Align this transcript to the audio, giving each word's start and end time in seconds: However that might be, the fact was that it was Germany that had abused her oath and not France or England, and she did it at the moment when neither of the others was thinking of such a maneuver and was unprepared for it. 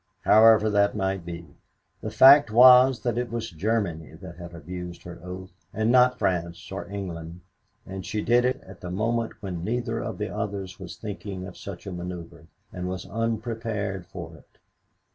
However 0.21 0.67
that 0.71 0.95
might 0.95 1.23
be, 1.27 1.45
the 2.01 2.09
fact 2.09 2.49
was 2.49 3.03
that 3.03 3.19
it 3.19 3.29
was 3.31 3.51
Germany 3.51 4.15
that 4.15 4.37
had 4.37 4.55
abused 4.55 5.03
her 5.03 5.19
oath 5.23 5.51
and 5.71 5.91
not 5.91 6.17
France 6.17 6.71
or 6.71 6.89
England, 6.89 7.41
and 7.85 8.03
she 8.03 8.23
did 8.23 8.43
it 8.43 8.63
at 8.65 8.81
the 8.81 8.89
moment 8.89 9.33
when 9.43 9.63
neither 9.63 9.99
of 9.99 10.17
the 10.17 10.35
others 10.35 10.79
was 10.79 10.97
thinking 10.97 11.45
of 11.45 11.55
such 11.55 11.85
a 11.85 11.91
maneuver 11.91 12.47
and 12.73 12.89
was 12.89 13.05
unprepared 13.05 14.07
for 14.07 14.35
it. 14.37 14.57